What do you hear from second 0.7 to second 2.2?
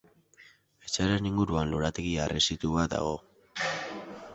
Etxearen inguruan lorategi